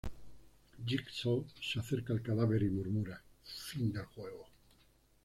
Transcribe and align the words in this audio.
Jigsaw 0.83 1.45
se 1.61 1.77
acerca 1.79 2.11
al 2.11 2.23
cadáver 2.23 2.63
y 2.63 2.71
murmura 2.71 3.21
"Fin 3.43 3.93
del 3.93 4.05
juego". 4.05 4.47